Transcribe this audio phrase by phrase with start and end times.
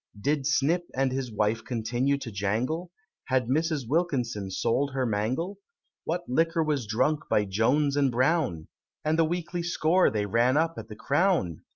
[0.19, 2.89] Did Snip and his wife continue to jangle?
[3.25, 3.87] Had Mrs.
[3.87, 5.59] Wilkinson sold her mangle?
[6.05, 8.67] What liquor was drunk by Jones and Brown?
[9.05, 11.61] And the weekly score they ran up at the Crown?